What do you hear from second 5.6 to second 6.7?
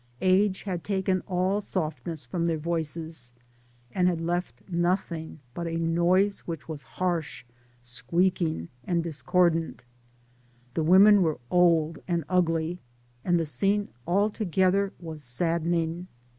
a noise which